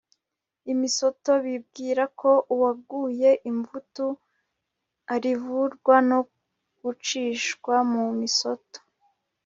Imisoto 0.73 1.31
bibwira 1.45 2.03
ko 2.19 2.31
uwaguye 2.53 3.29
ivutu 3.51 4.05
arivurwa 5.15 5.95
no 6.09 6.19
gucishwa 6.81 7.75
mu 7.91 8.05
misoto 8.19 8.79